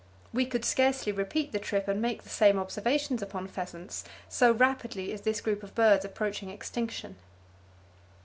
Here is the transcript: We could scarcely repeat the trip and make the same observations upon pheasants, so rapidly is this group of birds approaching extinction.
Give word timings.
We 0.33 0.47
could 0.47 0.65
scarcely 0.65 1.11
repeat 1.11 1.51
the 1.51 1.59
trip 1.59 1.87
and 1.87 2.01
make 2.01 2.23
the 2.23 2.29
same 2.29 2.57
observations 2.57 3.21
upon 3.21 3.47
pheasants, 3.47 4.03
so 4.27 4.51
rapidly 4.51 5.11
is 5.11 5.21
this 5.21 5.41
group 5.41 5.61
of 5.61 5.75
birds 5.75 6.03
approaching 6.03 6.49
extinction. 6.49 7.17